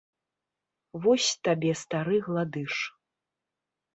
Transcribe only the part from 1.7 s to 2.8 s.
стары гладыш!